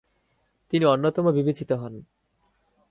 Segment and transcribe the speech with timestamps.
[0.73, 1.93] তিনি অন্যতম বিবেচিত হন।